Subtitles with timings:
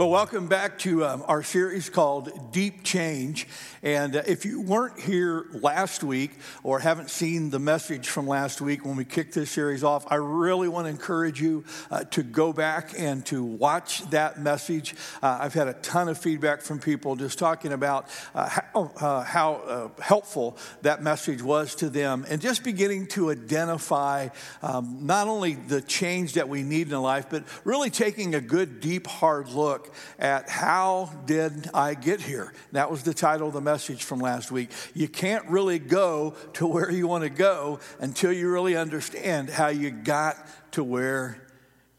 [0.00, 3.46] Well, welcome back to um, our series called Deep Change.
[3.82, 6.30] And uh, if you weren't here last week
[6.62, 10.14] or haven't seen the message from last week when we kicked this series off, I
[10.14, 14.94] really want to encourage you uh, to go back and to watch that message.
[15.22, 19.22] Uh, I've had a ton of feedback from people just talking about uh, how, uh,
[19.22, 24.30] how uh, helpful that message was to them and just beginning to identify
[24.62, 28.80] um, not only the change that we need in life, but really taking a good,
[28.80, 32.52] deep, hard look at how did I get here?
[32.72, 34.70] That was the title of the message from last week.
[34.94, 39.68] You can't really go to where you want to go until you really understand how
[39.68, 40.36] you got
[40.72, 41.49] to where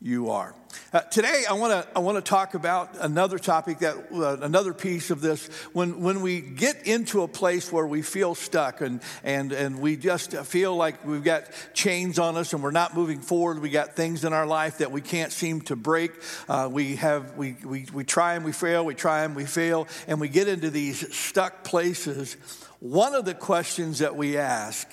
[0.02, 0.56] you are.
[0.92, 4.74] Uh, today, I want to I want to talk about another topic that uh, another
[4.74, 5.48] piece of this.
[5.74, 9.98] When when we get into a place where we feel stuck and and and we
[9.98, 13.60] just feel like we've got chains on us and we're not moving forward.
[13.60, 16.12] We got things in our life that we can't seem to break.
[16.50, 18.84] Uh, we have we, we we try and we fail.
[18.84, 22.38] We try and we fail, and we get into these stuck places.
[22.80, 24.88] One of the questions that we ask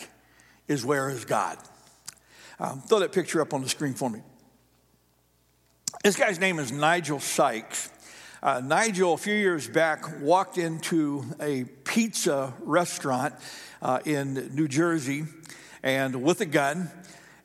[0.66, 1.56] is, "Where is God?"
[2.60, 4.20] Um, throw that picture up on the screen for me.
[6.04, 7.90] This guy's name is Nigel Sykes.
[8.42, 13.34] Uh, Nigel, a few years back, walked into a pizza restaurant
[13.80, 15.24] uh, in New Jersey
[15.82, 16.90] and with a gun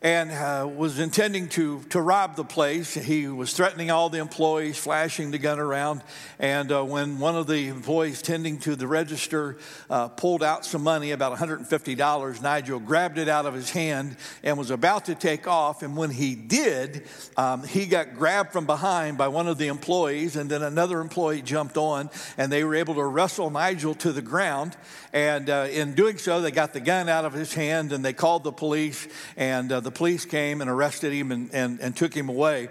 [0.04, 2.94] and uh, was intending to, to rob the place.
[2.94, 6.04] He was threatening all the employees, flashing the gun around.
[6.40, 9.58] And uh, when one of the employees tending to the register
[9.90, 14.58] uh, pulled out some money, about $150, Nigel grabbed it out of his hand and
[14.58, 15.82] was about to take off.
[15.84, 20.36] And when he did, um, he got grabbed from behind by one of the employees,
[20.36, 24.22] and then another employee jumped on, and they were able to wrestle Nigel to the
[24.22, 24.76] ground.
[25.14, 28.14] And uh, in doing so, they got the gun out of his hand and they
[28.14, 32.14] called the police, and uh, the police came and arrested him and, and, and took
[32.14, 32.70] him away.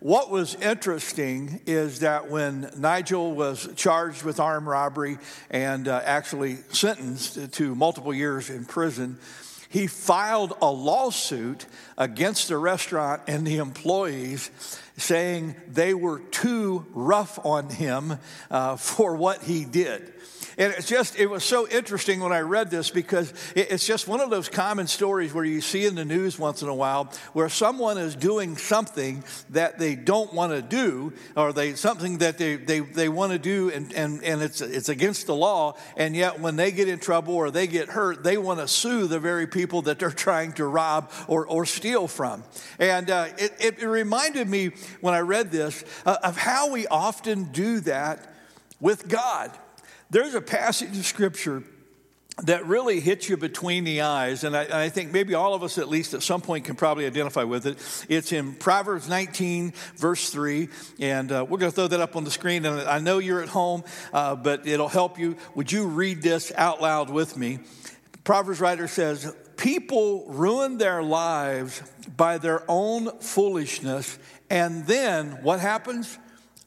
[0.00, 5.18] What was interesting is that when Nigel was charged with armed robbery
[5.50, 9.18] and uh, actually sentenced to multiple years in prison,
[9.68, 14.50] he filed a lawsuit against the restaurant and the employees
[14.96, 18.18] saying they were too rough on him
[18.50, 20.12] uh, for what he did.
[20.58, 24.20] And it's just, it was so interesting when I read this because it's just one
[24.20, 27.48] of those common stories where you see in the news once in a while where
[27.48, 32.56] someone is doing something that they don't want to do or they something that they,
[32.56, 35.76] they, they want to do and, and, and it's, it's against the law.
[35.96, 39.06] And yet when they get in trouble or they get hurt, they want to sue
[39.06, 42.42] the very people that they're trying to rob or, or steal from.
[42.80, 47.44] And uh, it, it, reminded me when I read this uh, of how we often
[47.44, 48.34] do that
[48.80, 49.52] with God.
[50.10, 51.62] There's a passage of scripture
[52.44, 55.76] that really hits you between the eyes, and I, I, think maybe all of us,
[55.76, 57.78] at least at some point, can probably identify with it.
[58.08, 60.68] It's in Proverbs 19, verse 3,
[61.00, 62.64] and uh, we're going to throw that up on the screen.
[62.64, 63.82] And I know you're at home,
[64.12, 65.36] uh, but it'll help you.
[65.56, 67.58] Would you read this out loud with me?
[68.22, 71.82] Proverbs writer says, People ruin their lives
[72.16, 74.16] by their own foolishness,
[74.48, 76.16] and then what happens?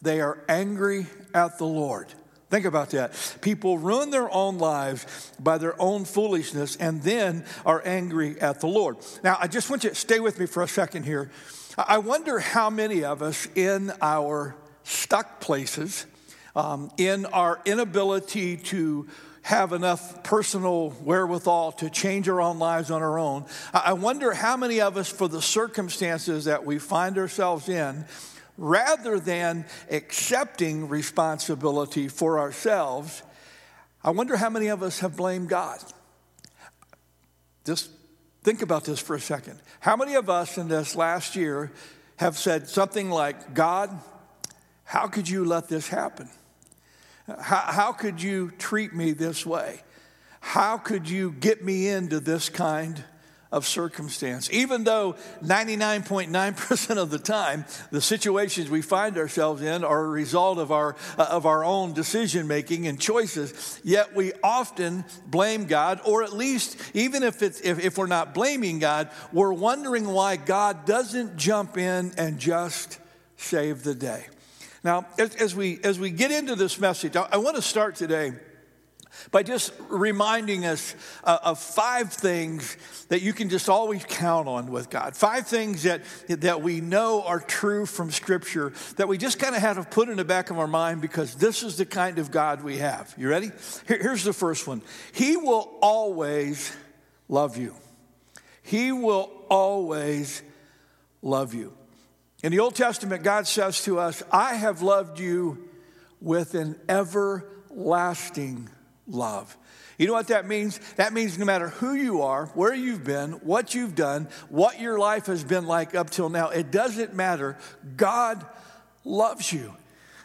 [0.02, 2.14] They are angry at the Lord.
[2.52, 3.14] Think about that.
[3.40, 8.68] People ruin their own lives by their own foolishness and then are angry at the
[8.68, 8.98] Lord.
[9.24, 11.32] Now, I just want you to stay with me for a second here.
[11.78, 16.06] I wonder how many of us in our stuck places,
[16.54, 19.08] um, in our inability to
[19.44, 24.58] have enough personal wherewithal to change our own lives on our own, I wonder how
[24.58, 28.06] many of us, for the circumstances that we find ourselves in,
[28.58, 33.24] rather than accepting responsibility for ourselves,
[34.04, 35.80] I wonder how many of us have blamed God.
[37.66, 37.90] Just
[38.44, 39.60] think about this for a second.
[39.80, 41.72] How many of us in this last year
[42.18, 44.00] have said something like, God,
[44.84, 46.30] how could you let this happen?
[47.28, 49.82] How, how could you treat me this way?
[50.40, 53.04] How could you get me into this kind
[53.52, 54.50] of circumstance.
[54.52, 60.58] Even though 99.9% of the time, the situations we find ourselves in are a result
[60.58, 66.00] of our, uh, of our own decision making and choices, yet we often blame God,
[66.06, 70.38] or at least, even if, it's, if, if we're not blaming God, we're wondering why
[70.38, 73.00] God doesn't jump in and just
[73.36, 74.26] save the day.
[74.84, 77.96] Now, as, as we, as we get into this message, I, I want to start
[77.96, 78.34] today
[79.32, 82.78] by just reminding us uh, of five things
[83.10, 85.16] that you can just always count on with God.
[85.16, 89.62] Five things that, that we know are true from Scripture that we just kind of
[89.62, 92.32] have to put in the back of our mind because this is the kind of
[92.32, 93.14] God we have.
[93.18, 93.52] You ready?
[93.88, 94.82] Here, here's the first one
[95.14, 96.76] He will always
[97.28, 97.76] love you.
[98.64, 100.42] He will always
[101.22, 101.74] love you.
[102.44, 105.70] In the Old Testament, God says to us, I have loved you
[106.20, 108.81] with an everlasting love.
[109.98, 110.80] You know what that means?
[110.96, 114.98] That means no matter who you are, where you've been, what you've done, what your
[114.98, 117.58] life has been like up till now, it doesn't matter.
[117.98, 118.44] God
[119.06, 119.76] loves you.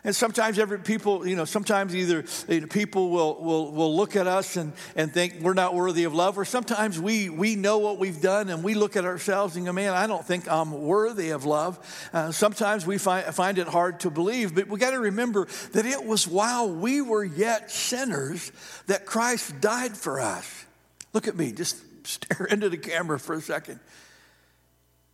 [0.06, 4.14] And sometimes every people, you know, sometimes either you know, people will, will, will look
[4.14, 7.78] at us and, and think we're not worthy of love, or sometimes we, we know
[7.78, 10.70] what we've done and we look at ourselves and go, man, I don't think I'm
[10.70, 12.08] worthy of love.
[12.12, 15.84] Uh, sometimes we find, find it hard to believe, but we got to remember that
[15.84, 18.52] it was while we were yet sinners
[18.86, 20.66] that Christ died for us.
[21.14, 23.80] Look at me, just stare into the camera for a second.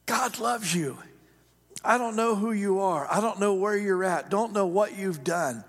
[0.04, 0.98] God loves you.
[1.84, 3.06] I don't know who you are.
[3.10, 4.30] I don't know where you're at.
[4.30, 5.64] Don't know what you've done.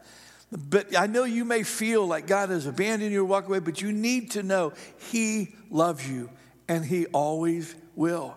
[0.51, 3.81] But I know you may feel like God has abandoned you or walked away, but
[3.81, 4.73] you need to know
[5.11, 6.29] He loves you
[6.67, 8.35] and He always will.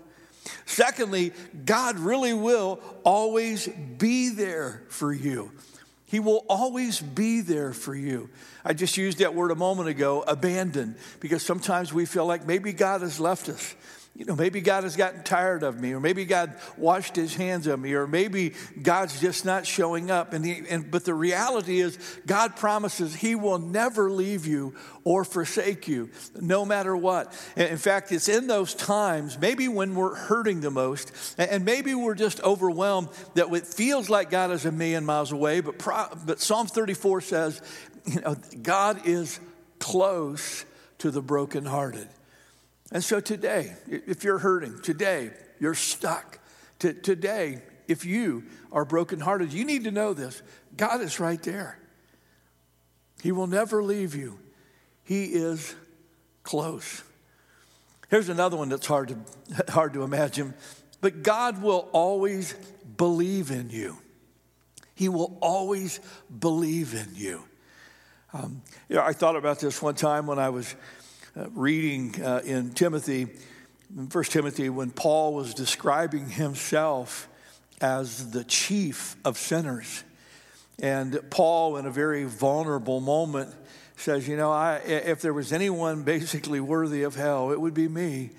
[0.64, 1.32] Secondly,
[1.64, 5.52] God really will always be there for you.
[6.06, 8.30] He will always be there for you.
[8.64, 12.72] I just used that word a moment ago, abandoned, because sometimes we feel like maybe
[12.72, 13.74] God has left us
[14.16, 17.66] you know, maybe God has gotten tired of me, or maybe God washed his hands
[17.66, 20.32] of me, or maybe God's just not showing up.
[20.32, 24.74] And, he, and but the reality is, God promises He will never leave you
[25.04, 26.08] or forsake you,
[26.40, 27.30] no matter what.
[27.56, 32.14] In fact, it's in those times, maybe when we're hurting the most, and maybe we're
[32.14, 35.60] just overwhelmed that it feels like God is a million miles away.
[35.60, 35.78] But
[36.24, 37.60] but Psalm 34 says,
[38.06, 39.40] you know, God is
[39.78, 40.64] close
[40.98, 42.08] to the brokenhearted.
[42.92, 46.38] And so today, if you're hurting, today, you're stuck.
[46.78, 50.42] T- today, if you are brokenhearted, you need to know this
[50.76, 51.78] God is right there.
[53.22, 54.38] He will never leave you,
[55.02, 55.74] He is
[56.42, 57.02] close.
[58.08, 59.16] Here's another one that's hard to,
[59.72, 60.54] hard to imagine,
[61.00, 62.54] but God will always
[62.96, 63.98] believe in you.
[64.94, 66.00] He will always
[66.38, 67.42] believe in you.
[68.32, 70.74] Um, you know, I thought about this one time when I was
[71.36, 73.26] uh, reading uh, in Timothy,
[73.94, 77.28] in 1 Timothy, when Paul was describing himself
[77.80, 80.02] as the chief of sinners.
[80.78, 83.54] And Paul, in a very vulnerable moment,
[83.96, 87.88] says, You know, I, if there was anyone basically worthy of hell, it would be
[87.88, 88.30] me.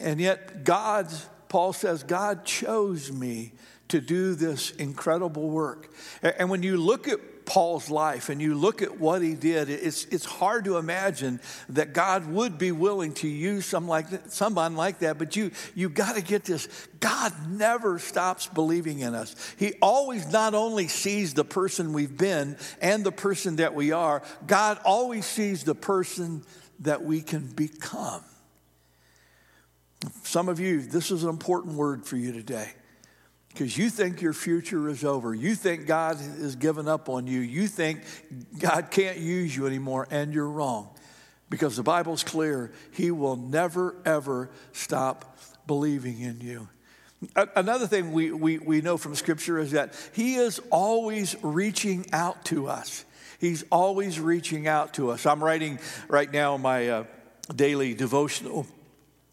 [0.00, 1.08] And yet, God,
[1.48, 3.52] Paul says, God chose me
[3.88, 5.92] to do this incredible work.
[6.20, 10.04] And when you look at Paul's life and you look at what he did, it's,
[10.06, 15.00] it's hard to imagine that God would be willing to use some like, someone like
[15.00, 15.18] that.
[15.18, 16.68] But you, you got to get this
[17.00, 19.34] God never stops believing in us.
[19.58, 24.22] He always not only sees the person we've been and the person that we are,
[24.46, 26.44] God always sees the person
[26.80, 28.22] that we can become.
[30.22, 32.72] Some of you, this is an important word for you today
[33.54, 35.32] because you think your future is over.
[35.32, 37.38] You think God has given up on you.
[37.38, 38.00] You think
[38.58, 40.90] God can't use you anymore, and you're wrong.
[41.50, 46.68] Because the Bible's clear, He will never, ever stop believing in you.
[47.54, 52.44] Another thing we, we, we know from Scripture is that He is always reaching out
[52.46, 53.04] to us.
[53.38, 55.26] He's always reaching out to us.
[55.26, 55.78] I'm writing
[56.08, 57.04] right now my uh,
[57.54, 58.66] daily devotional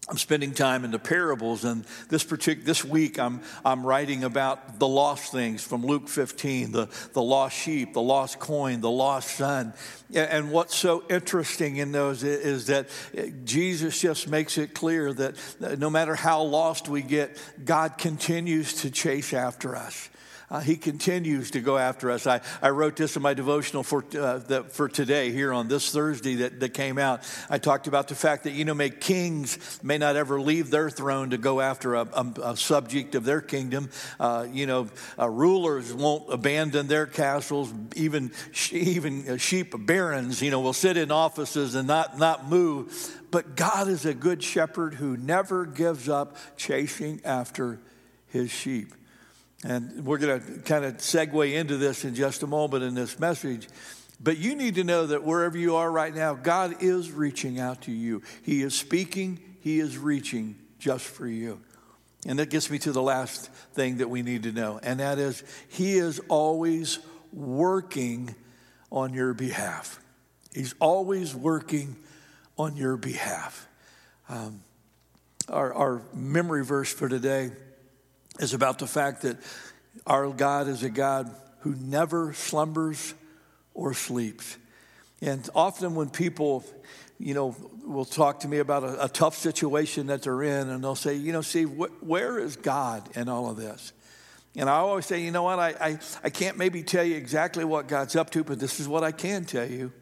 [0.08, 4.80] I'm spending time in the parables, and this particular this week I'm I'm writing about
[4.80, 9.36] the lost things from Luke 15, the, the lost sheep, the lost coin, the lost
[9.36, 9.72] son.
[10.12, 15.36] And what's so interesting in those is that eh, Jesus just makes it clear that
[15.78, 20.10] no matter how lost we get, God continues to chase after us.
[20.52, 22.26] Uh, he continues to go after us.
[22.26, 25.90] I, I wrote this in my devotional for, uh, the, for today, here on this
[25.90, 27.22] Thursday that, that came out.
[27.48, 30.90] I talked about the fact that, you know, may kings may not ever leave their
[30.90, 33.88] throne to go after a, a, a subject of their kingdom.
[34.20, 37.72] Uh, you know, uh, rulers won't abandon their castles.
[37.96, 38.30] Even,
[38.70, 43.20] even uh, sheep barons, you know, will sit in offices and not, not move.
[43.30, 47.80] But God is a good shepherd who never gives up chasing after
[48.28, 48.92] his sheep.
[49.64, 53.18] And we're going to kind of segue into this in just a moment in this
[53.18, 53.68] message.
[54.20, 57.82] But you need to know that wherever you are right now, God is reaching out
[57.82, 58.22] to you.
[58.42, 61.60] He is speaking, He is reaching just for you.
[62.26, 65.18] And that gets me to the last thing that we need to know, and that
[65.18, 67.00] is He is always
[67.32, 68.34] working
[68.92, 69.98] on your behalf.
[70.54, 71.96] He's always working
[72.58, 73.66] on your behalf.
[74.28, 74.62] Um,
[75.48, 77.50] our, our memory verse for today
[78.38, 79.36] is about the fact that
[80.06, 83.14] our God is a God who never slumbers
[83.74, 84.56] or sleeps.
[85.20, 86.64] And often when people,
[87.18, 90.82] you know, will talk to me about a, a tough situation that they're in, and
[90.82, 93.92] they'll say, you know, Steve, wh- where is God in all of this?
[94.56, 97.64] And I always say, you know what, I, I, I can't maybe tell you exactly
[97.64, 99.92] what God's up to, but this is what I can tell you.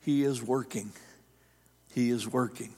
[0.00, 0.90] He is working.
[1.94, 2.74] He is working.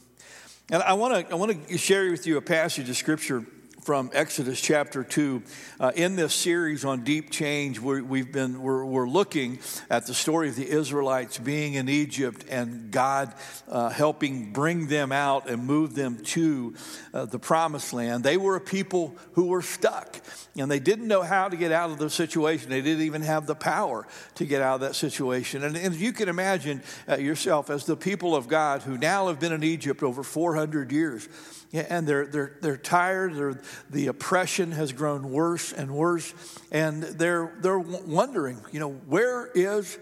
[0.71, 3.47] And I want to I want to share with you a passage of scripture
[3.85, 5.43] from Exodus chapter 2.
[5.79, 9.59] Uh, in this series on deep change, we have been, we're, we're, looking
[9.91, 13.35] at the story of the Israelites being in Egypt and God
[13.69, 16.75] uh, helping bring them out and move them to
[17.13, 18.25] uh, the promised land.
[18.25, 20.19] They were a people who were stuck
[20.57, 22.71] and they didn't know how to get out of the situation.
[22.71, 25.63] They didn't even have the power to get out of that situation.
[25.63, 29.39] And, and you can imagine uh, yourself as the people of God who now have
[29.39, 31.29] been in Egypt over 400 years
[31.75, 33.35] and they're, they're, they're tired.
[33.35, 36.33] They're, the oppression has grown worse and worse.
[36.71, 39.99] And they're, they're wondering, you know, where is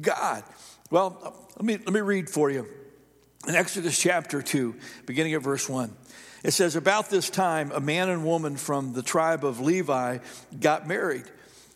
[0.00, 0.44] God?
[0.90, 2.66] Well, let me, let me read for you.
[3.48, 4.74] In Exodus chapter 2,
[5.06, 5.94] beginning at verse 1,
[6.42, 10.18] it says, About this time, a man and woman from the tribe of Levi
[10.58, 11.24] got married.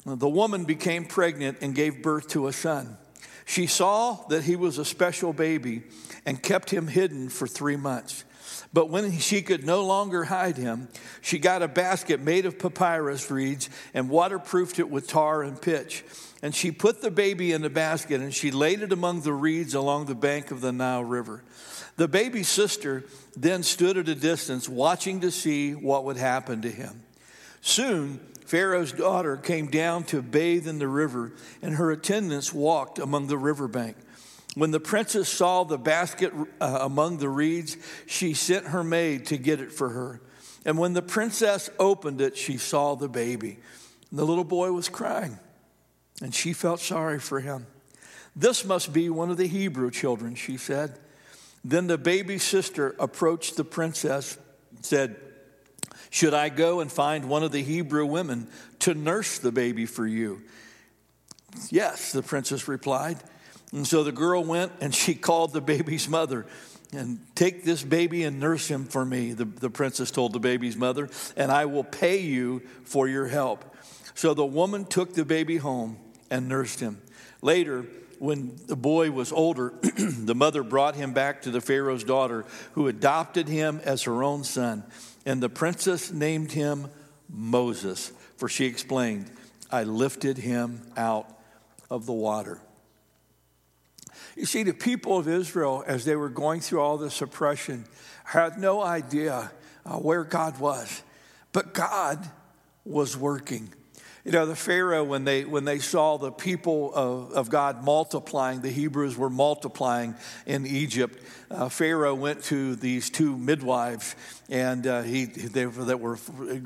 [0.04, 2.97] The woman became pregnant and gave birth to a son.
[3.45, 5.83] She saw that he was a special baby
[6.25, 8.25] and kept him hidden for three months.
[8.72, 10.88] But when she could no longer hide him,
[11.20, 16.04] she got a basket made of papyrus reeds and waterproofed it with tar and pitch.
[16.42, 19.74] And she put the baby in the basket and she laid it among the reeds
[19.74, 21.42] along the bank of the Nile River.
[21.96, 23.04] The baby's sister
[23.36, 27.02] then stood at a distance, watching to see what would happen to him.
[27.60, 33.26] Soon, Pharaoh's daughter came down to bathe in the river, and her attendants walked among
[33.26, 33.96] the riverbank.
[34.54, 37.76] When the princess saw the basket uh, among the reeds,
[38.07, 40.21] she sent her maid to get it for her.
[40.64, 43.59] And when the princess opened it, she saw the baby.
[44.11, 45.38] And the little boy was crying,
[46.21, 47.66] and she felt sorry for him.
[48.35, 50.99] This must be one of the Hebrew children, she said.
[51.64, 54.38] Then the baby's sister approached the princess
[54.75, 55.16] and said,
[56.11, 58.49] Should I go and find one of the Hebrew women
[58.80, 60.42] to nurse the baby for you?
[61.71, 63.19] Yes, the princess replied.
[63.72, 66.46] And so the girl went and she called the baby's mother.
[66.92, 70.76] And take this baby and nurse him for me, the, the princess told the baby's
[70.76, 73.64] mother, and I will pay you for your help.
[74.16, 75.98] So the woman took the baby home
[76.30, 77.00] and nursed him.
[77.42, 77.86] Later,
[78.18, 82.88] when the boy was older, the mother brought him back to the Pharaoh's daughter, who
[82.88, 84.82] adopted him as her own son.
[85.24, 86.88] And the princess named him
[87.28, 89.30] Moses, for she explained,
[89.70, 91.38] I lifted him out
[91.88, 92.60] of the water.
[94.40, 97.85] You see, the people of Israel, as they were going through all this oppression,
[98.25, 99.52] had no idea
[99.85, 101.02] uh, where God was.
[101.52, 102.26] But God
[102.87, 103.68] was working.
[104.25, 108.62] You know, the Pharaoh, when they, when they saw the people of, of God multiplying,
[108.62, 110.14] the Hebrews were multiplying
[110.47, 114.16] in Egypt, uh, Pharaoh went to these two midwives
[114.50, 116.19] and uh, he, they, that were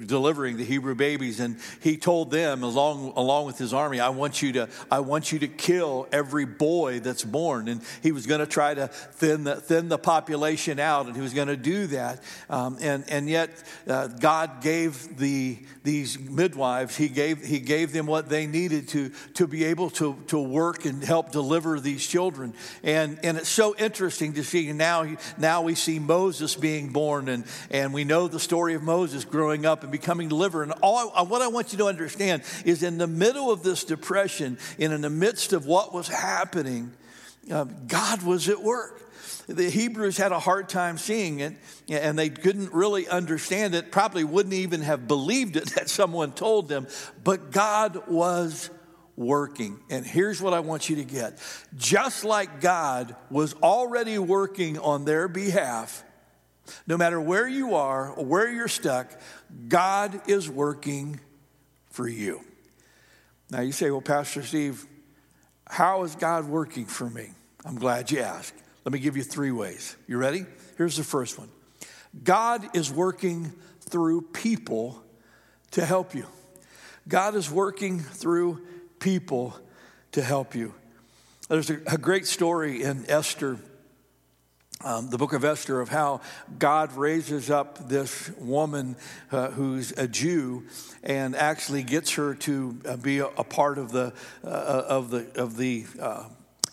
[0.06, 4.40] delivering the Hebrew babies, and he told them, along, along with his army, I want,
[4.40, 7.68] you to, I want you to kill every boy that's born.
[7.68, 11.20] And he was going to try to thin the, thin the population out, and he
[11.20, 12.22] was going to do that.
[12.48, 13.50] Um, and, and yet,
[13.86, 19.10] uh, God gave the, these midwives, he gave, he gave them what they needed to,
[19.34, 22.54] to be able to, to work and help deliver these children.
[22.82, 27.44] And, and it's so interesting to see now, now we see Moses being born, and,
[27.74, 30.62] and we know the story of Moses growing up and becoming delivered.
[30.62, 33.82] And all I, what I want you to understand is in the middle of this
[33.82, 36.92] depression, and in the midst of what was happening,
[37.50, 39.02] uh, God was at work.
[39.48, 41.54] The Hebrews had a hard time seeing it,
[41.88, 46.68] and they couldn't really understand it, probably wouldn't even have believed it that someone told
[46.68, 46.86] them,
[47.24, 48.70] but God was
[49.16, 49.80] working.
[49.90, 51.40] And here's what I want you to get
[51.76, 56.04] just like God was already working on their behalf,
[56.86, 59.10] no matter where you are or where you're stuck,
[59.68, 61.20] God is working
[61.90, 62.40] for you.
[63.50, 64.84] Now you say, well, Pastor Steve,
[65.68, 67.30] how is God working for me?
[67.64, 68.54] I'm glad you asked.
[68.84, 69.96] Let me give you three ways.
[70.06, 70.44] You ready?
[70.76, 71.50] Here's the first one
[72.22, 75.02] God is working through people
[75.72, 76.26] to help you.
[77.08, 78.64] God is working through
[78.98, 79.54] people
[80.12, 80.74] to help you.
[81.48, 83.58] There's a, a great story in Esther,
[84.84, 86.20] um, the book of Esther, of how
[86.58, 88.96] God raises up this woman
[89.32, 90.64] uh, who's a Jew
[91.02, 94.12] and actually gets her to uh, be a, a, part of the,
[94.44, 96.24] uh, of the, of the uh,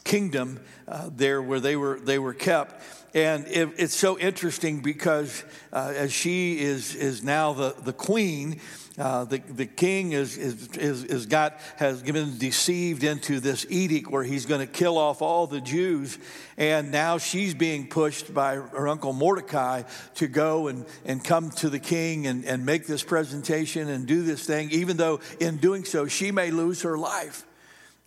[0.04, 2.82] kingdom uh, there where they were, they were kept.
[3.14, 5.44] And it, it's so interesting because
[5.74, 8.62] uh, as she is, is now the, the queen,
[8.98, 14.10] uh, the, the king is, is, is, is, got, has been deceived into this edict
[14.10, 16.18] where he's going to kill off all the Jews.
[16.58, 19.84] And now she's being pushed by her uncle Mordecai
[20.16, 24.24] to go and, and come to the king and, and make this presentation and do
[24.24, 27.46] this thing, even though in doing so, she may lose her life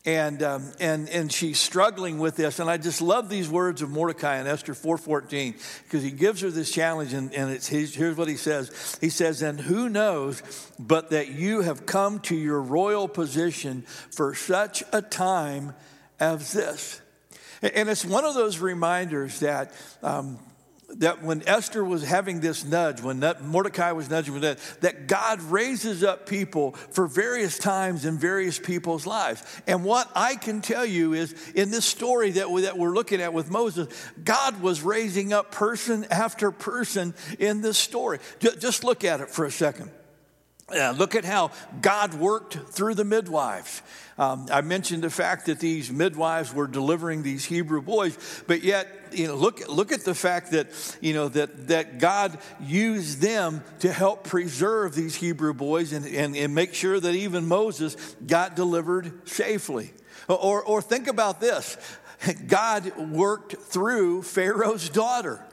[0.07, 2.59] and, um, and, and she's struggling with this.
[2.59, 6.51] And I just love these words of Mordecai in Esther 4.14 because he gives her
[6.51, 8.99] this challenge and, and it's, here's what he says.
[9.01, 10.43] He says, and who knows
[10.79, 15.75] but that you have come to your royal position for such a time
[16.21, 17.01] as this.
[17.63, 20.39] And it's one of those reminders that um,
[20.99, 25.41] that when Esther was having this nudge, when Mordecai was nudging with that, that God
[25.43, 29.43] raises up people for various times in various people's lives.
[29.67, 33.21] And what I can tell you is in this story that, we, that we're looking
[33.21, 33.89] at with Moses,
[34.23, 38.19] God was raising up person after person in this story.
[38.39, 39.91] Just look at it for a second.
[40.73, 41.51] Yeah, look at how
[41.83, 43.83] God worked through the midwives.
[44.17, 48.17] Um, I mentioned the fact that these midwives were delivering these Hebrew boys,
[48.47, 50.69] but yet, you know, look, look at the fact that,
[51.03, 56.35] you know, that, that God used them to help preserve these Hebrew boys and, and,
[56.35, 59.93] and make sure that even Moses got delivered safely.
[60.29, 61.77] Or, or think about this
[62.47, 65.45] God worked through Pharaoh's daughter.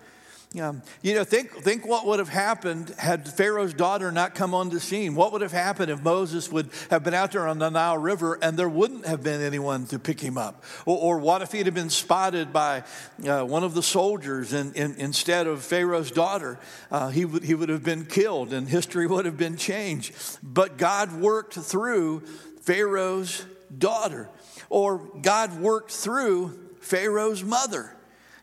[0.60, 4.70] Um, you know, think, think what would have happened had Pharaoh's daughter not come on
[4.70, 5.16] the scene.
[5.16, 8.38] What would have happened if Moses would have been out there on the Nile River
[8.42, 10.66] and there wouldn't have been anyone to pick him up?
[10.86, 12.84] Or, or what if he'd have been spotted by
[13.26, 16.60] uh, one of the soldiers and, and, instead of Pharaoh's daughter?
[16.92, 20.14] Uh, he, would, he would have been killed and history would have been changed.
[20.44, 22.24] But God worked through
[22.62, 24.28] Pharaoh's daughter,
[24.70, 27.96] or God worked through Pharaoh's mother.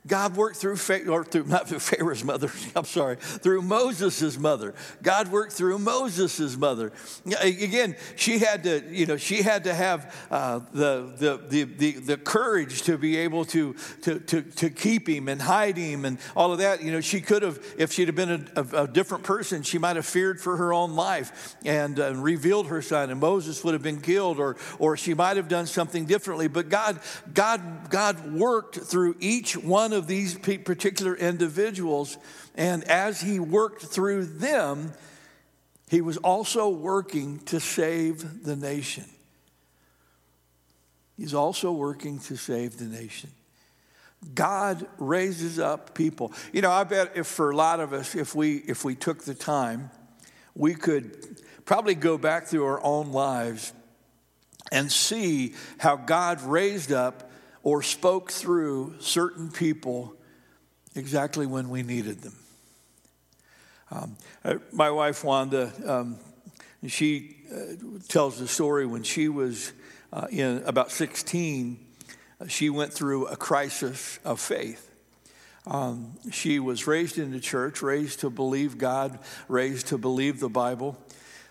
[0.07, 0.78] God worked through,
[1.09, 4.75] or through, not through Pharaoh's mother, I'm sorry, through Moses' mother.
[5.02, 6.93] God worked through Moses' mother.
[7.43, 11.12] Again, she had to, you know, she had to have uh, the,
[11.49, 15.76] the, the, the, courage to be able to, to, to, to keep him and hide
[15.76, 16.83] him and all of that.
[16.83, 19.78] You know, she could have, if she'd have been a, a, a different person, she
[19.78, 23.75] might have feared for her own life and uh, revealed her son, and Moses would
[23.75, 26.49] have been killed, or, or she might have done something differently.
[26.49, 27.00] But God,
[27.32, 32.17] God, God worked through each one of of these particular individuals.
[32.55, 34.93] And as he worked through them,
[35.91, 39.05] he was also working to save the nation.
[41.17, 43.31] He's also working to save the nation.
[44.35, 46.33] God raises up people.
[46.53, 49.25] You know, I bet if for a lot of us, if we if we took
[49.25, 49.91] the time,
[50.55, 53.73] we could probably go back through our own lives
[54.73, 57.27] and see how God raised up
[57.62, 60.14] or spoke through certain people
[60.94, 62.34] exactly when we needed them.
[63.90, 66.18] Um, uh, my wife Wanda, um,
[66.86, 67.75] she uh,
[68.08, 69.73] tells the story when she was
[70.12, 71.78] uh, in about 16,
[72.40, 74.90] uh, she went through a crisis of faith.
[75.66, 79.18] Um, she was raised in the church, raised to believe God,
[79.49, 80.99] raised to believe the Bible.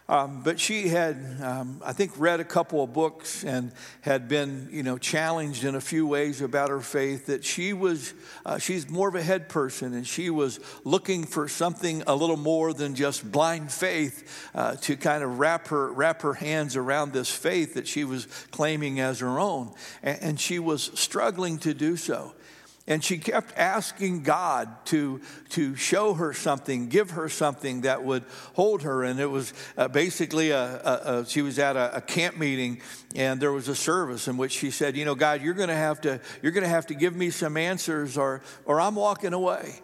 [0.10, 4.70] Um, but she had, um, I think, read a couple of books and had been,
[4.72, 7.26] you know, challenged in a few ways about her faith.
[7.26, 8.14] That she was,
[8.46, 12.38] uh, she's more of a head person, and she was looking for something a little
[12.38, 17.12] more than just blind faith uh, to kind of wrap her wrap her hands around
[17.12, 21.74] this faith that she was claiming as her own, and, and she was struggling to
[21.74, 22.34] do so.
[22.90, 25.20] And she kept asking God to,
[25.50, 28.24] to show her something, give her something that would
[28.54, 29.04] hold her.
[29.04, 32.82] And it was uh, basically, a, a, a, she was at a, camp meeting
[33.16, 35.76] and there was a service in which she said, you know, God, you're going to
[35.76, 39.34] have to, you're going to have to give me some answers or, or I'm walking
[39.34, 39.82] away.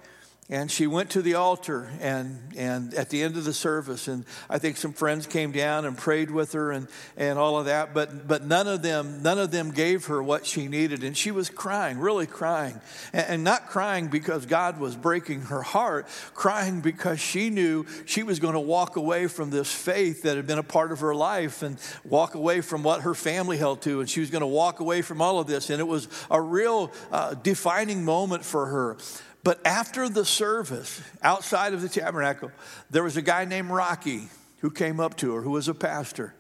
[0.49, 4.25] And she went to the altar and, and at the end of the service, and
[4.49, 7.93] I think some friends came down and prayed with her and, and all of that,
[7.93, 11.01] but, but none of them none of them gave her what she needed.
[11.01, 12.81] And she was crying, really crying.
[13.13, 18.21] And, and not crying because God was breaking her heart, crying because she knew she
[18.21, 21.15] was going to walk away from this faith that had been a part of her
[21.15, 24.01] life and walk away from what her family held to.
[24.01, 25.69] And she was going to walk away from all of this.
[25.69, 28.97] And it was a real uh, defining moment for her.
[29.43, 32.51] But after the service, outside of the tabernacle,
[32.89, 34.29] there was a guy named Rocky
[34.59, 36.33] who came up to her, who was a pastor.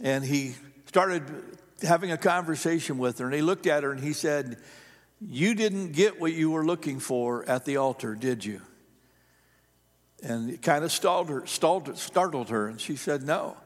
[0.00, 0.54] And he
[0.86, 1.24] started
[1.82, 3.26] having a conversation with her.
[3.26, 4.58] And he looked at her and he said,
[5.20, 8.60] You didn't get what you were looking for at the altar, did you?
[10.22, 12.68] And it kind of stalled her, stalled, startled her.
[12.68, 13.56] And she said, No.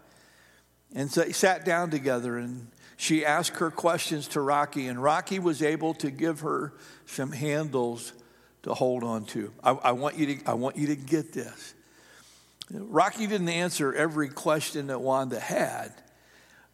[0.95, 5.39] And so they sat down together and she asked her questions to Rocky, and Rocky
[5.41, 6.73] was able to give her
[7.05, 8.13] some handles
[8.63, 9.53] to hold on to.
[9.63, 11.75] I, I, want, you to I want you to get this.
[12.71, 15.93] Rocky didn't answer every question that Wanda had,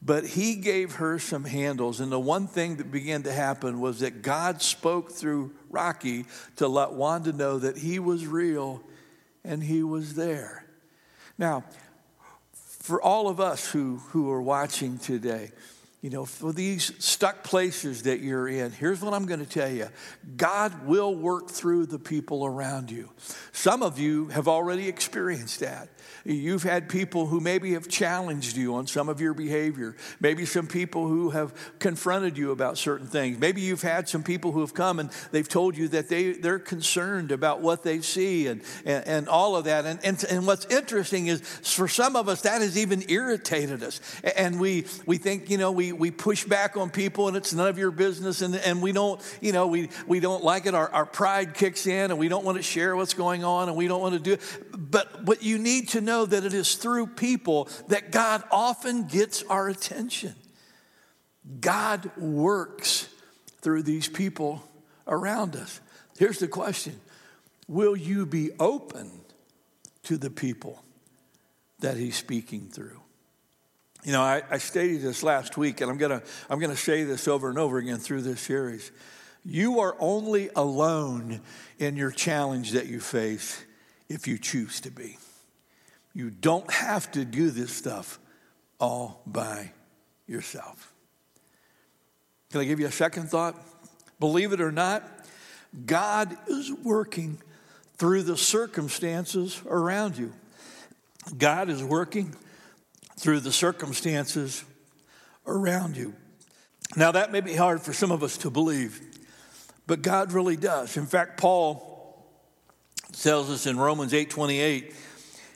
[0.00, 2.00] but he gave her some handles.
[2.00, 6.68] And the one thing that began to happen was that God spoke through Rocky to
[6.68, 8.80] let Wanda know that he was real
[9.44, 10.64] and he was there.
[11.36, 11.64] Now,
[12.52, 15.50] for all of us who, who are watching today,
[16.00, 19.70] you know, for these stuck places that you're in, here's what I'm going to tell
[19.70, 19.88] you
[20.36, 23.10] God will work through the people around you.
[23.52, 25.88] Some of you have already experienced that.
[26.24, 29.96] You've had people who maybe have challenged you on some of your behavior.
[30.20, 33.38] Maybe some people who have confronted you about certain things.
[33.38, 36.58] Maybe you've had some people who have come and they've told you that they, they're
[36.58, 39.86] concerned about what they see and, and, and all of that.
[39.86, 44.00] And, and, and what's interesting is for some of us, that has even irritated us.
[44.36, 47.68] And we, we think, you know, we, we push back on people and it's none
[47.68, 48.42] of your business.
[48.42, 50.74] And, and we don't, you know, we, we don't like it.
[50.74, 53.76] Our, our pride kicks in and we don't want to share what's going on and
[53.76, 54.40] we don't want to do it.
[54.72, 59.06] But what you need to know know that it is through people that God often
[59.06, 60.34] gets our attention.
[61.60, 63.08] God works
[63.60, 64.62] through these people
[65.06, 65.80] around us.
[66.18, 67.00] Here's the question
[67.68, 69.10] Will you be open
[70.04, 70.82] to the people
[71.80, 72.97] that He's speaking through?
[74.04, 76.76] You know, I, I stated this last week, and I'm going to I'm going to
[76.76, 78.90] say this over and over again through this series.
[79.44, 81.40] You are only alone
[81.78, 83.62] in your challenge that you face
[84.08, 85.18] if you choose to be.
[86.14, 88.18] You don't have to do this stuff
[88.80, 89.72] all by
[90.26, 90.92] yourself.
[92.50, 93.54] Can I give you a second thought?
[94.20, 95.04] Believe it or not,
[95.86, 97.38] God is working
[97.96, 100.32] through the circumstances around you.
[101.36, 102.34] God is working
[103.18, 104.64] through the circumstances
[105.46, 106.14] around you.
[106.96, 109.00] Now, that may be hard for some of us to believe,
[109.86, 110.96] but God really does.
[110.96, 111.84] In fact, Paul
[113.12, 114.94] tells us in Romans 8 28,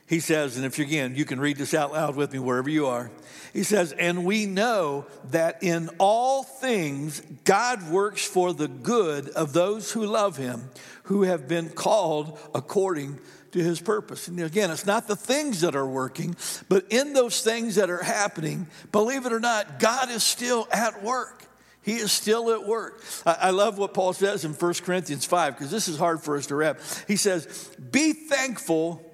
[0.09, 2.69] he says, and if you again, you can read this out loud with me wherever
[2.69, 3.11] you are.
[3.53, 9.53] He says, and we know that in all things God works for the good of
[9.53, 10.71] those who love him,
[11.05, 13.21] who have been called according
[13.53, 14.29] to his purpose.
[14.29, 16.37] And again, it's not the things that are working,
[16.69, 21.03] but in those things that are happening, believe it or not, God is still at
[21.03, 21.47] work.
[21.83, 23.03] He is still at work.
[23.27, 26.47] I love what Paul says in 1 Corinthians 5, because this is hard for us
[26.47, 26.79] to wrap.
[27.09, 29.05] He says, Be thankful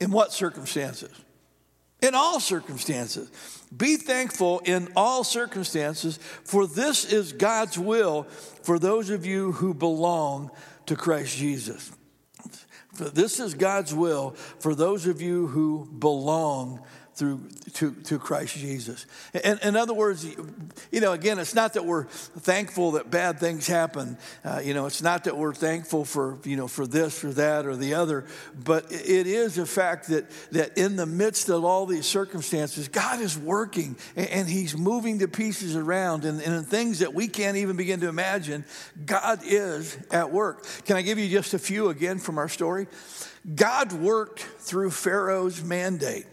[0.00, 1.12] in what circumstances?
[2.02, 3.30] In all circumstances.
[3.74, 8.24] Be thankful in all circumstances, for this is God's will
[8.62, 10.50] for those of you who belong
[10.86, 11.90] to Christ Jesus.
[13.00, 16.82] This is God's will for those of you who belong
[17.20, 17.38] through
[17.74, 19.04] to, to Christ Jesus.
[19.34, 20.24] And in other words,
[20.90, 24.16] you know, again, it's not that we're thankful that bad things happen.
[24.42, 27.66] Uh, you know, it's not that we're thankful for you know for this or that
[27.66, 28.24] or the other,
[28.64, 33.20] but it is a fact that that in the midst of all these circumstances, God
[33.20, 37.28] is working and, and He's moving the pieces around, and, and in things that we
[37.28, 38.64] can't even begin to imagine,
[39.04, 40.66] God is at work.
[40.86, 42.86] Can I give you just a few again from our story?
[43.54, 46.26] God worked through Pharaoh's mandate.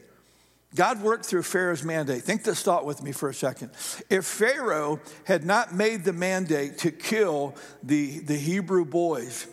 [0.78, 2.24] God worked through Pharaoh's mandate.
[2.24, 3.72] Think this thought with me for a second.
[4.10, 9.48] If Pharaoh had not made the mandate to kill the, the Hebrew boys,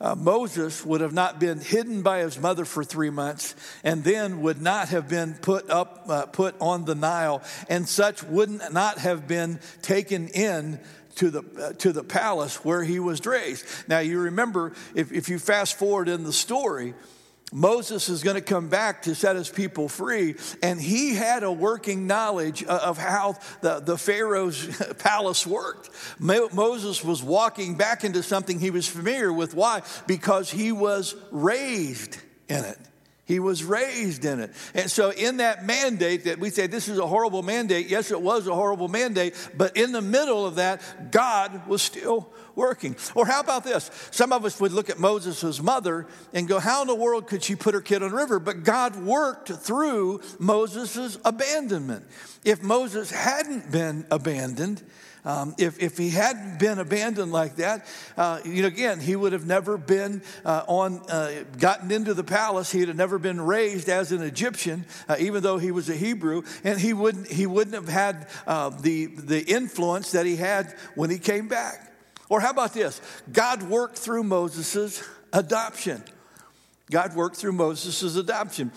[0.00, 4.42] uh, Moses would have not been hidden by his mother for three months and then
[4.42, 8.98] would not have been put up, uh, put on the Nile, and such would not
[8.98, 10.80] have been taken in
[11.14, 13.64] to the, uh, to the palace where he was raised.
[13.88, 16.94] Now, you remember, if, if you fast forward in the story,
[17.54, 21.52] Moses is going to come back to set his people free, and he had a
[21.52, 24.66] working knowledge of how the, the Pharaoh's
[24.98, 25.88] palace worked.
[26.18, 29.54] Moses was walking back into something he was familiar with.
[29.54, 29.82] Why?
[30.08, 32.78] Because he was raised in it.
[33.26, 34.52] He was raised in it.
[34.74, 38.20] And so, in that mandate that we say this is a horrible mandate, yes, it
[38.20, 42.96] was a horrible mandate, but in the middle of that, God was still working.
[43.14, 43.90] Or how about this?
[44.10, 47.42] Some of us would look at Moses' mother and go, How in the world could
[47.42, 48.38] she put her kid on the river?
[48.38, 52.04] But God worked through Moses' abandonment.
[52.44, 54.82] If Moses hadn't been abandoned,
[55.24, 59.32] um, if, if he hadn't been abandoned like that, uh, you know, again, he would
[59.32, 62.70] have never been uh, on, uh, gotten into the palace.
[62.70, 66.42] He'd have never been raised as an Egyptian, uh, even though he was a Hebrew,
[66.62, 71.08] and he wouldn't, he wouldn't have had uh, the, the influence that he had when
[71.08, 71.92] he came back.
[72.28, 73.00] Or how about this?
[73.32, 76.02] God worked through Moses' adoption.
[76.90, 78.72] God worked through Moses' adoption.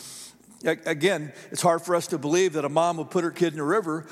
[0.63, 3.57] again, it's hard for us to believe that a mom would put her kid in
[3.57, 4.07] the river,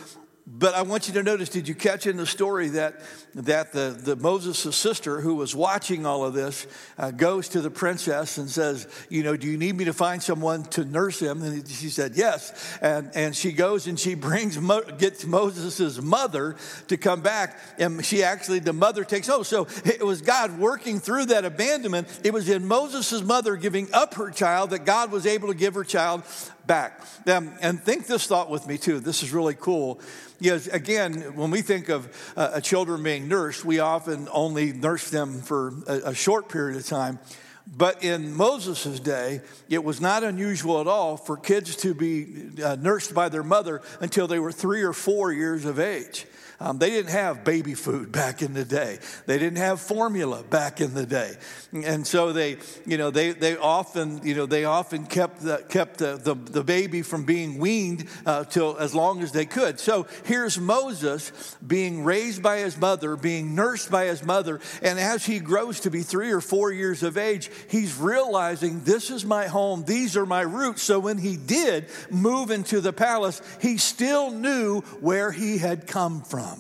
[0.48, 3.00] but I want you to notice, did you catch in the story that,
[3.34, 6.68] that the, the Moses' sister who was watching all of this
[7.00, 10.22] uh, goes to the princess and says, you know, do you need me to find
[10.22, 11.42] someone to nurse him?
[11.42, 12.78] And she said, yes.
[12.80, 16.58] And, and she goes and she brings, Mo, gets Moses' mother
[16.90, 17.58] to come back.
[17.80, 22.20] And she actually, the mother takes, oh, so it was God working through that abandonment.
[22.24, 25.74] It was in Moses' mother giving up her child that God was able to give
[25.74, 26.24] her child
[26.68, 27.02] back.
[27.28, 29.00] Um, and think this thought with me too.
[29.00, 30.00] This is really cool.
[30.40, 35.42] Yes, again, when we think of uh, children being nursed, we often only nurse them
[35.42, 37.20] for a, a short period of time.
[37.68, 42.76] But in Moses' day, it was not unusual at all for kids to be uh,
[42.80, 46.28] nursed by their mother until they were three or four years of age.
[46.60, 49.00] Um, they didn't have baby food back in the day.
[49.26, 51.34] They didn't have formula back in the day,
[51.74, 55.98] and so they, you know, they, they often, you know, they often kept the, kept
[55.98, 59.80] the, the, the baby from being weaned uh, till as long as they could.
[59.82, 65.26] So here's Moses being raised by his mother, being nursed by his mother, and as
[65.26, 69.48] he grows to be three or four years of age, he's realizing this is my
[69.48, 70.84] home, these are my roots.
[70.84, 76.22] So when he did move into the palace, he still knew where he had come
[76.22, 76.55] from from.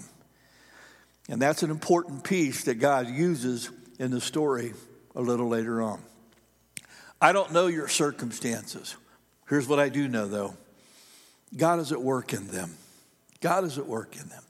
[1.29, 4.73] And that's an important piece that God uses in the story
[5.15, 6.01] a little later on.
[7.21, 8.95] I don't know your circumstances.
[9.49, 10.55] Here's what I do know, though
[11.55, 12.75] God is at work in them.
[13.41, 14.43] God is at work in them.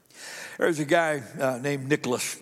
[0.58, 2.40] There's a guy uh, named Nicholas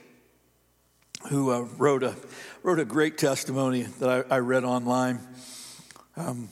[1.28, 2.14] who uh, wrote, a,
[2.62, 5.20] wrote a great testimony that I, I read online.
[6.16, 6.48] Um,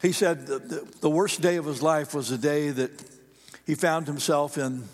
[0.00, 2.90] he said the, the, the worst day of his life was the day that
[3.66, 4.84] he found himself in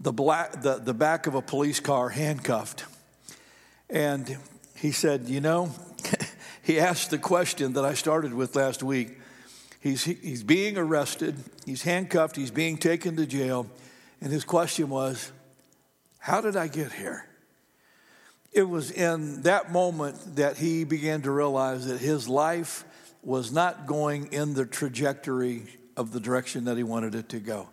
[0.00, 2.84] the, black, the, the back of a police car handcuffed.
[3.88, 4.38] And
[4.76, 5.70] he said, You know,
[6.62, 9.18] he asked the question that I started with last week.
[9.80, 13.66] He's, he's being arrested, he's handcuffed, he's being taken to jail.
[14.20, 15.30] And his question was,
[16.18, 17.26] How did I get here?
[18.52, 22.84] It was in that moment that he began to realize that his life
[23.22, 25.64] was not going in the trajectory
[25.96, 27.68] of the direction that he wanted it to go.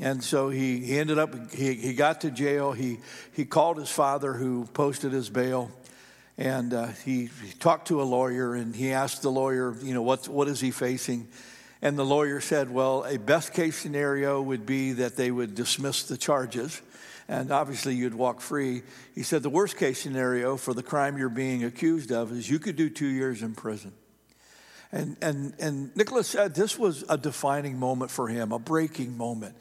[0.00, 2.72] And so he, he ended up, he, he got to jail.
[2.72, 2.98] He,
[3.32, 5.70] he called his father, who posted his bail,
[6.38, 10.02] and uh, he, he talked to a lawyer and he asked the lawyer, you know,
[10.02, 11.28] what, what is he facing?
[11.80, 16.04] And the lawyer said, well, a best case scenario would be that they would dismiss
[16.04, 16.82] the charges
[17.28, 18.82] and obviously you'd walk free.
[19.14, 22.58] He said, the worst case scenario for the crime you're being accused of is you
[22.58, 23.92] could do two years in prison.
[24.92, 29.56] And, and, and Nicholas said this was a defining moment for him, a breaking moment.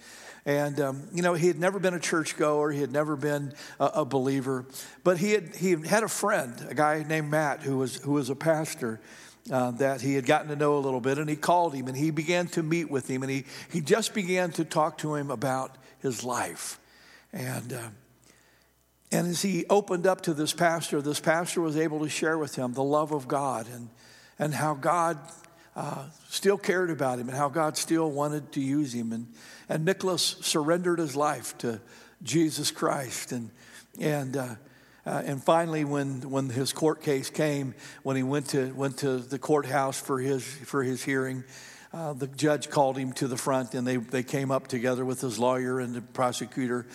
[0.45, 3.86] And, um, you know, he had never been a churchgoer, he had never been a,
[3.86, 4.65] a, believer,
[5.03, 8.29] but he had, he had a friend, a guy named Matt, who was, who was
[8.29, 8.99] a pastor.
[9.51, 11.95] Uh, that he had gotten to know a little bit, and he called him and
[11.95, 15.29] he began to meet with him, and he, he just began to talk to him
[15.29, 16.79] about his life.
[17.31, 17.89] And, uh,
[19.12, 22.55] and as he opened up to this pastor, this pastor was able to share with
[22.55, 23.89] him the love of God and,
[24.39, 25.19] and how God
[25.75, 29.13] uh, still cared about him and how God still wanted to use him.
[29.13, 29.27] And,
[29.69, 31.82] and Nicholas surrendered his life to
[32.23, 33.32] Jesus Christ.
[33.32, 33.51] And,
[33.99, 34.56] and, uh,
[35.06, 39.17] uh, and finally, when, when his court case came, when he went to, went to
[39.17, 41.43] the courthouse for his, for his hearing,
[41.93, 45.21] uh, the judge called him to the front and they, they came up together with
[45.21, 46.86] his lawyer and the prosecutor.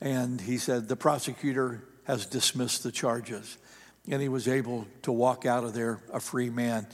[0.00, 3.56] And he said, The prosecutor has dismissed the charges.
[4.08, 6.86] And he was able to walk out of there a free man.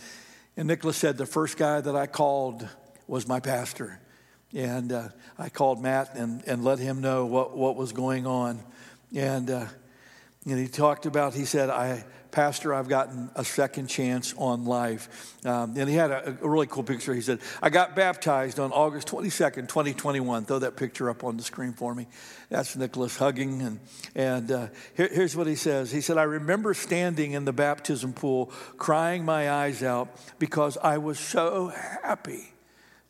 [0.56, 2.66] And Nicholas said, The first guy that I called
[3.06, 4.00] was my pastor.
[4.54, 5.08] And uh,
[5.38, 8.60] I called Matt and, and let him know what, what was going on.
[9.14, 9.66] And, uh,
[10.46, 15.36] and he talked about, he said, I, Pastor, I've gotten a second chance on life.
[15.44, 17.12] Um, and he had a, a, really cool picture.
[17.12, 20.44] He said, I got baptized on August 22nd, 2021.
[20.44, 22.06] Throw that picture up on the screen for me.
[22.48, 23.62] That's Nicholas hugging.
[23.62, 23.80] And,
[24.14, 28.12] and uh, here, here's what he says He said, I remember standing in the baptism
[28.12, 28.46] pool,
[28.78, 30.08] crying my eyes out
[30.38, 31.68] because I was so
[32.02, 32.52] happy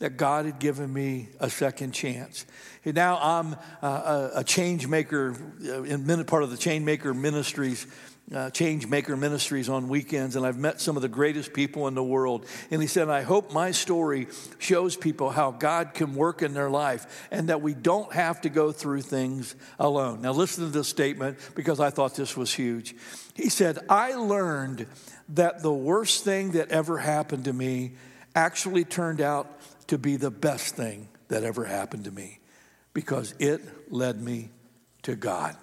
[0.01, 2.45] that God had given me a second chance.
[2.85, 7.87] Now I'm uh, a, change maker, uh, in part of the Chain Maker Ministries
[8.35, 11.95] uh, Change Maker Ministries on weekends, and I've met some of the greatest people in
[11.95, 12.47] the world.
[12.71, 16.71] And he said, I hope my story shows people how God can work in their
[16.71, 20.23] life and that we don't have to go through things alone.
[20.23, 22.95] Now, listen to this statement because I thought this was huge.
[23.35, 24.87] He said, I learned
[25.31, 27.93] that the worst thing that ever happened to me
[28.37, 29.61] actually turned out
[29.91, 32.39] to be the best thing that ever happened to me
[32.95, 33.61] because it
[33.93, 34.51] led me
[35.03, 35.57] to God.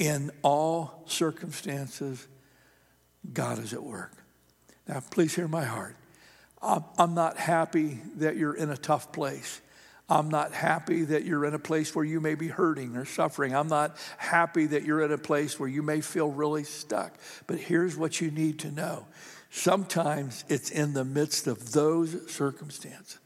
[0.00, 2.26] In all circumstances,
[3.32, 4.12] God is at work.
[4.88, 5.94] Now, please hear my heart.
[6.60, 9.60] I'm not happy that you're in a tough place.
[10.08, 13.54] I'm not happy that you're in a place where you may be hurting or suffering.
[13.54, 17.16] I'm not happy that you're in a place where you may feel really stuck.
[17.46, 19.06] But here's what you need to know
[19.50, 23.18] sometimes it's in the midst of those circumstances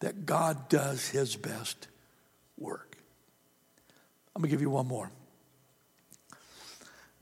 [0.00, 1.88] that God does his best
[2.58, 2.96] work.
[4.34, 5.10] I'm going to give you one more.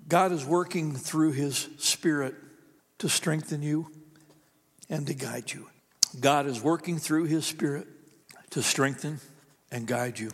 [0.07, 2.35] God is working through his spirit
[2.99, 3.91] to strengthen you
[4.91, 5.69] and to guide you.
[6.21, 7.87] God is working through his spirit
[8.51, 9.21] to strengthen
[9.71, 10.31] and guide you.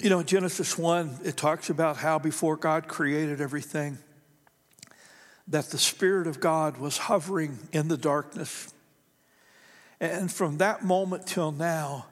[0.00, 3.98] You know, in Genesis 1, it talks about how before God created everything,
[5.48, 8.72] that the Spirit of God was hovering in the darkness.
[10.00, 12.06] And from that moment till now,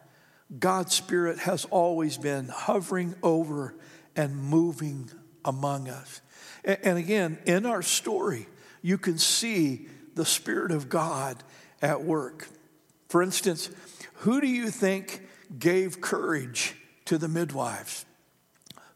[0.58, 3.74] God's Spirit has always been hovering over
[4.16, 5.10] and moving
[5.44, 6.20] among us.
[6.64, 8.48] And again, in our story,
[8.82, 11.42] you can see the Spirit of God
[11.80, 12.48] at work.
[13.08, 13.70] For instance,
[14.14, 15.22] who do you think
[15.58, 18.04] gave courage to the midwives?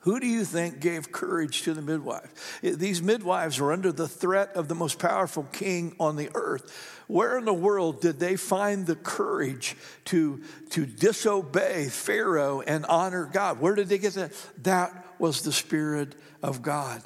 [0.05, 2.61] Who do you think gave courage to the midwife?
[2.63, 7.03] These midwives were under the threat of the most powerful king on the earth.
[7.07, 13.25] Where in the world did they find the courage to, to disobey Pharaoh and honor
[13.25, 13.61] God?
[13.61, 14.33] Where did they get that?
[14.63, 17.03] That was the Spirit of God.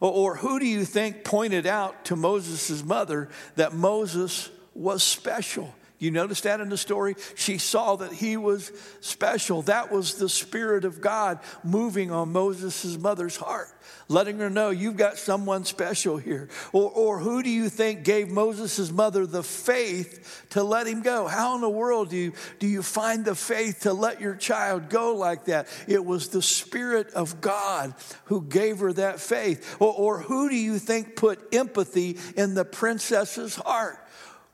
[0.00, 5.74] Or, who do you think pointed out to Moses' mother that Moses was special?
[6.02, 7.14] You notice that in the story?
[7.36, 9.62] She saw that he was special.
[9.62, 13.68] That was the Spirit of God moving on Moses' mother's heart,
[14.08, 16.48] letting her know you've got someone special here.
[16.72, 21.28] Or, or who do you think gave Moses' mother the faith to let him go?
[21.28, 24.88] How in the world do you, do you find the faith to let your child
[24.88, 25.68] go like that?
[25.86, 29.76] It was the Spirit of God who gave her that faith.
[29.78, 34.00] Or, or who do you think put empathy in the princess's heart?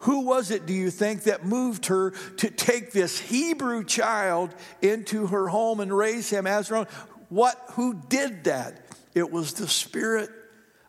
[0.03, 5.27] Who was it, do you think, that moved her to take this Hebrew child into
[5.27, 6.87] her home and raise him as her own?
[7.29, 8.81] What, who did that?
[9.15, 10.31] It was the Spirit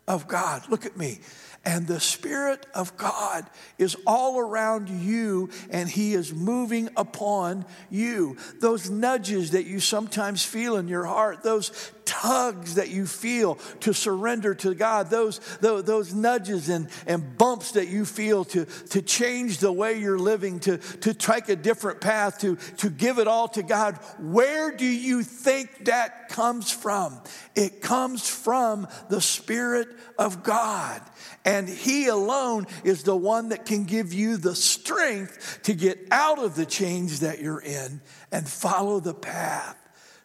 [0.06, 0.62] of God.
[0.68, 1.20] Look at me.
[1.64, 3.44] And the Spirit of God
[3.76, 8.38] is all around you and He is moving upon you.
[8.60, 11.68] Those nudges that you sometimes feel in your heart, those
[12.10, 17.72] tugs that you feel to surrender to God, those, those, those nudges and, and bumps
[17.72, 22.00] that you feel to, to change the way you're living, to, to take a different
[22.00, 27.16] path, to, to give it all to God, where do you think that comes from?
[27.54, 29.86] It comes from the Spirit
[30.18, 31.00] of God.
[31.44, 36.40] And He alone is the one that can give you the strength to get out
[36.40, 38.00] of the chains that you're in
[38.32, 39.76] and follow the path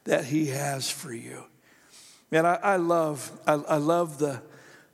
[0.05, 1.45] that He has for you.
[2.31, 4.41] Man, I, I love, I, I love the,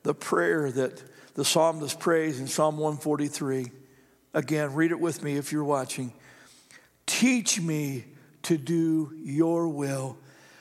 [0.03, 1.01] the prayer that
[1.35, 3.71] the psalmist prays in Psalm 143.
[4.33, 6.13] Again, read it with me if you're watching.
[7.05, 8.05] Teach me
[8.43, 10.17] to do your will,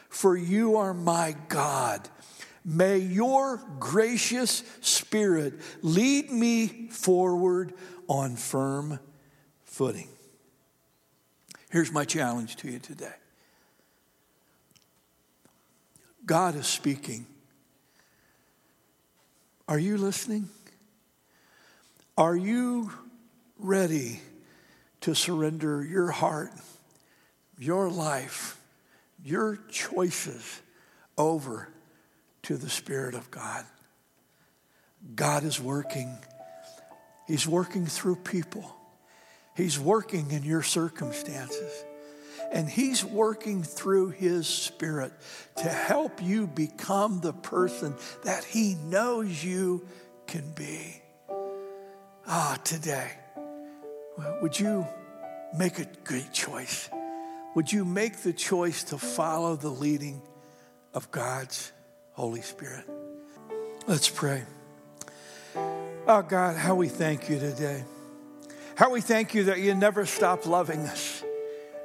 [0.09, 2.09] for you are my God.
[2.65, 7.73] May your gracious spirit lead me forward
[8.07, 8.99] on firm
[9.65, 10.09] footing.
[11.71, 13.15] Here's my challenge to you today
[16.27, 17.27] God is speaking.
[19.69, 20.49] Are you listening?
[22.17, 22.91] Are you
[23.59, 24.21] ready
[25.03, 26.53] to surrender your heart,
[27.59, 28.61] your life,
[29.25, 30.61] your choices
[31.17, 31.69] over
[32.43, 33.65] to the Spirit of God.
[35.15, 36.17] God is working.
[37.27, 38.75] He's working through people.
[39.57, 41.85] He's working in your circumstances.
[42.51, 45.13] And He's working through His Spirit
[45.57, 49.87] to help you become the person that He knows you
[50.27, 51.03] can be.
[52.27, 53.11] Ah, today,
[54.43, 54.87] would you
[55.57, 56.89] make a great choice?
[57.55, 60.23] Would you make the choice to follow the leading
[60.95, 61.73] of God's
[62.13, 62.85] Holy Spirit.
[63.87, 64.43] Let's pray.
[65.57, 67.85] Oh God, how we thank you today.
[68.75, 71.23] How we thank you that you never stop loving us.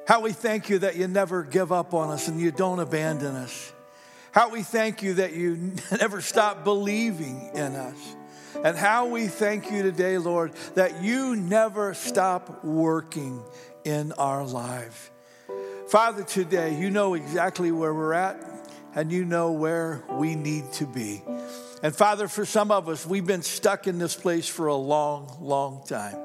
[0.07, 3.35] How we thank you that you never give up on us and you don't abandon
[3.35, 3.73] us.
[4.31, 8.15] How we thank you that you never stop believing in us.
[8.63, 13.43] And how we thank you today, Lord, that you never stop working
[13.83, 15.09] in our lives.
[15.87, 18.37] Father, today, you know exactly where we're at
[18.93, 21.23] and you know where we need to be.
[21.81, 25.35] And Father, for some of us, we've been stuck in this place for a long,
[25.41, 26.17] long time.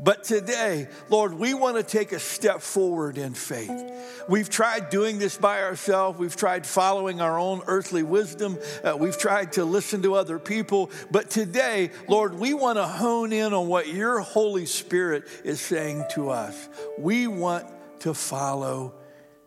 [0.00, 3.92] But today, Lord, we want to take a step forward in faith.
[4.28, 6.18] We've tried doing this by ourselves.
[6.18, 8.58] We've tried following our own earthly wisdom.
[8.84, 10.90] Uh, we've tried to listen to other people.
[11.10, 16.04] But today, Lord, we want to hone in on what your Holy Spirit is saying
[16.12, 16.68] to us.
[16.96, 17.66] We want
[18.00, 18.94] to follow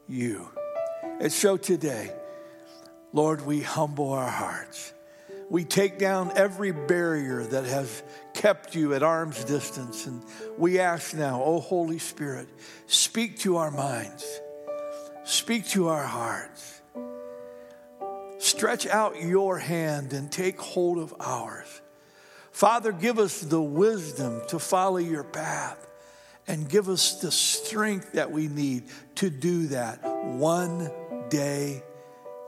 [0.07, 0.49] you.
[1.21, 2.11] And so today,
[3.13, 4.93] Lord, we humble our hearts.
[5.51, 10.07] We take down every barrier that has kept you at arm's distance.
[10.07, 10.23] And
[10.57, 12.47] we ask now, oh Holy Spirit,
[12.87, 14.39] speak to our minds,
[15.25, 16.81] speak to our hearts.
[18.37, 21.81] Stretch out your hand and take hold of ours.
[22.53, 25.85] Father, give us the wisdom to follow your path
[26.47, 28.85] and give us the strength that we need
[29.15, 30.89] to do that one
[31.29, 31.83] day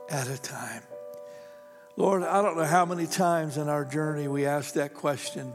[0.08, 0.82] at a time.
[1.96, 5.54] Lord, I don't know how many times in our journey we ask that question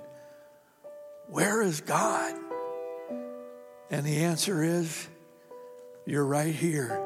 [1.28, 2.34] Where is God?
[3.92, 5.08] And the answer is
[6.06, 7.02] You're right here,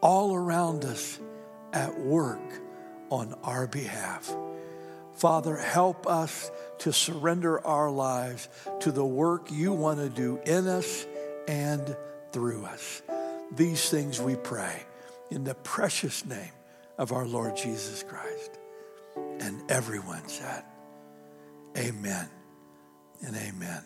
[0.00, 1.18] all around us,
[1.72, 2.40] at work
[3.10, 4.32] on our behalf.
[5.14, 8.48] Father, help us to surrender our lives
[8.80, 11.06] to the work you want to do in us
[11.48, 11.96] and
[12.32, 13.02] through us.
[13.52, 14.82] These things we pray
[15.30, 16.50] in the precious name
[16.98, 18.58] of our Lord Jesus Christ.
[19.40, 20.64] And everyone said,
[21.76, 22.28] Amen
[23.26, 23.82] and amen.